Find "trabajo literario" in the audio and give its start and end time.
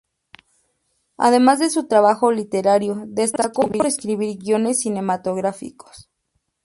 1.87-3.03